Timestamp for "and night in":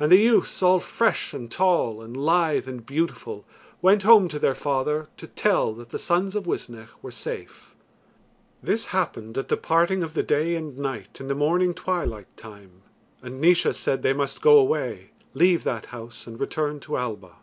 10.56-11.28